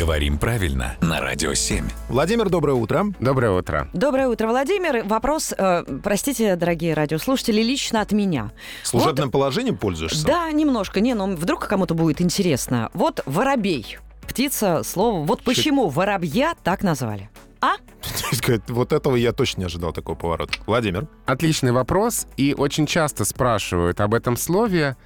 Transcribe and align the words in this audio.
Говорим 0.00 0.38
правильно 0.38 0.96
на 1.02 1.20
Радио 1.20 1.52
7. 1.52 1.84
Владимир, 2.08 2.48
доброе 2.48 2.72
утро. 2.72 3.12
Доброе 3.20 3.50
утро. 3.50 3.86
Доброе 3.92 4.28
утро, 4.28 4.48
Владимир. 4.48 5.04
Вопрос, 5.04 5.52
э, 5.52 5.84
простите, 6.02 6.56
дорогие 6.56 6.94
радиослушатели, 6.94 7.60
лично 7.60 8.00
от 8.00 8.10
меня. 8.10 8.50
Служебным 8.82 9.26
Вот- 9.26 9.32
положением 9.32 9.76
пользуешься? 9.76 10.26
Да, 10.26 10.50
немножко. 10.52 11.00
Не, 11.02 11.12
ну 11.12 11.36
вдруг 11.36 11.68
кому-то 11.68 11.92
будет 11.92 12.22
интересно. 12.22 12.88
Вот 12.94 13.20
воробей. 13.26 13.98
Птица, 14.26 14.84
слово. 14.84 15.22
Вот 15.26 15.42
почему 15.42 15.90
воробья 15.90 16.54
так 16.64 16.82
назвали? 16.82 17.28
А? 17.60 17.72
Вот 18.68 18.94
этого 18.94 19.16
я 19.16 19.32
точно 19.32 19.60
не 19.60 19.66
ожидал, 19.66 19.92
такого 19.92 20.16
поворота. 20.16 20.54
Владимир. 20.64 21.08
Отличный 21.26 21.72
вопрос, 21.72 22.26
и 22.38 22.54
очень 22.56 22.86
часто 22.86 23.26
спрашивают 23.26 24.00
об 24.00 24.14
этом 24.14 24.38
слове. 24.38 24.96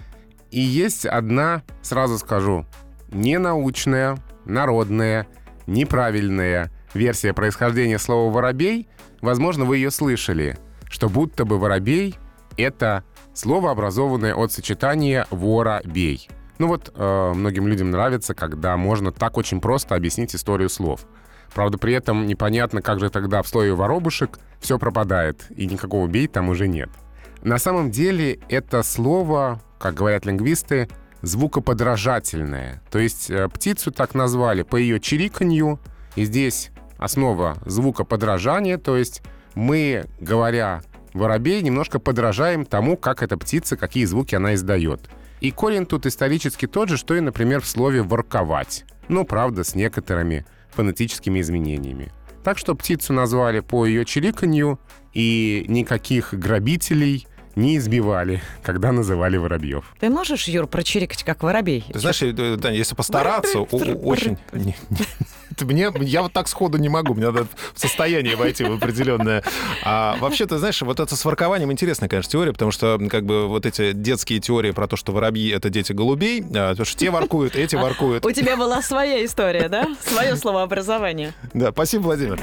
И 0.52 0.61
есть 0.61 1.04
одна, 1.04 1.64
сразу 1.82 2.16
скажу, 2.16 2.64
ненаучная, 3.11 4.18
народная, 4.45 5.26
неправильная 5.66 6.71
версия 6.94 7.32
происхождения 7.32 7.98
слова 7.98 8.32
«воробей». 8.32 8.89
Возможно, 9.20 9.64
вы 9.64 9.79
ее 9.79 9.90
слышали, 9.90 10.58
что 10.89 11.08
будто 11.08 11.44
бы 11.44 11.58
«воробей»— 11.58 12.17
это 12.57 13.04
слово, 13.32 13.70
образованное 13.70 14.34
от 14.34 14.53
сочетания 14.53 15.26
«воробей». 15.30 16.29
Ну 16.58 16.68
вот, 16.68 16.93
э, 16.94 17.32
многим 17.34 17.67
людям 17.67 17.90
нравится, 17.90 18.34
когда 18.34 18.76
можно 18.76 19.11
так 19.11 19.36
очень 19.36 19.61
просто 19.61 19.96
объяснить 19.96 20.34
историю 20.36 20.68
слов. 20.68 21.06
Правда, 21.53 21.79
при 21.79 21.95
этом 21.95 22.26
непонятно, 22.26 22.81
как 22.82 23.00
же 23.00 23.11
тогда 23.11 23.42
в 23.42 23.48
слове 23.48 23.75
«воробушек» 23.75 24.39
все 24.61 24.79
пропадает, 24.79 25.46
и 25.50 25.67
никакого 25.67 26.06
«бей» 26.06 26.29
там 26.29 26.48
уже 26.48 26.68
нет. 26.68 26.90
На 27.42 27.58
самом 27.58 27.90
деле 27.90 28.40
это 28.48 28.82
слово, 28.82 29.61
как 29.79 29.95
говорят 29.95 30.26
лингвисты, 30.26 30.89
звукоподражательное. 31.26 32.83
То 32.91 32.98
есть 32.98 33.30
э, 33.30 33.48
птицу 33.48 33.91
так 33.91 34.14
назвали 34.14 34.62
по 34.62 34.77
ее 34.77 35.00
чириканью, 35.00 35.80
и 36.16 36.24
здесь 36.24 36.70
основа 36.98 37.56
звукоподражания, 37.66 38.78
то 38.78 38.97
есть 38.97 39.22
мы, 39.55 40.06
говоря 40.20 40.83
воробей, 41.12 41.62
немножко 41.62 41.98
подражаем 41.98 42.64
тому, 42.64 42.97
как 42.97 43.22
эта 43.22 43.36
птица, 43.36 43.77
какие 43.77 44.05
звуки 44.05 44.34
она 44.34 44.55
издает. 44.55 45.08
И 45.41 45.50
корень 45.50 45.86
тут 45.86 46.06
исторически 46.06 46.66
тот 46.66 46.89
же, 46.89 46.97
что 46.97 47.14
и, 47.14 47.20
например, 47.20 47.61
в 47.61 47.66
слове 47.66 48.03
«ворковать». 48.03 48.84
Ну, 49.09 49.25
правда, 49.25 49.64
с 49.64 49.75
некоторыми 49.75 50.47
фонетическими 50.70 51.41
изменениями. 51.41 52.11
Так 52.42 52.59
что 52.59 52.75
птицу 52.75 53.12
назвали 53.12 53.61
по 53.61 53.86
ее 53.86 54.05
чириканью, 54.05 54.78
и 55.12 55.64
никаких 55.69 56.34
грабителей 56.34 57.27
не 57.56 57.77
избивали, 57.77 58.42
когда 58.62 58.92
называли 58.92 59.36
воробьев. 59.36 59.84
Ты 60.00 60.10
можешь, 60.10 60.48
Юр, 60.48 60.66
прочирикать, 60.66 61.22
как 61.24 61.42
воробей? 61.42 61.84
Ты 61.92 61.98
знаешь, 61.98 62.22
э, 62.22 62.58
Таня, 62.60 62.77
если 62.77 62.94
постараться, 62.94 63.60
очень... 63.60 64.38
Мне, 65.60 65.88
я 66.00 66.22
вот 66.22 66.32
так 66.32 66.48
сходу 66.48 66.78
не 66.78 66.88
могу, 66.88 67.14
мне 67.14 67.27
надо 67.27 67.47
в 67.75 67.78
состояние 67.78 68.34
войти 68.34 68.64
в 68.64 68.72
определенное. 68.72 69.44
А 69.84 70.16
вообще, 70.19 70.47
ты 70.47 70.58
знаешь, 70.58 70.82
вот 70.82 70.98
это 70.98 71.14
с 71.14 71.25
воркованием 71.25 71.70
интересная, 71.70 72.08
конечно, 72.08 72.30
теория, 72.32 72.52
потому 72.52 72.72
что 72.72 72.98
как 73.08 73.25
бы 73.25 73.47
вот 73.47 73.64
эти 73.64 73.92
детские 73.92 74.41
теории 74.41 74.72
про 74.72 74.88
то, 74.88 74.97
что 74.97 75.12
воробьи— 75.12 75.50
это 75.52 75.70
дети 75.70 75.92
голубей, 75.92 76.41
а, 76.41 76.70
потому 76.70 76.84
что 76.84 76.98
те 76.98 77.10
воркуют, 77.10 77.55
эти 77.55 77.77
воркуют. 77.77 78.27
У 78.27 78.32
тебя 78.32 78.56
была 78.56 78.82
своя 78.82 79.25
история, 79.25 79.69
да? 79.69 79.86
Свое 80.05 80.36
словообразование. 80.36 81.34
Да, 81.52 81.70
спасибо, 81.70 82.02
Владимир. 82.02 82.41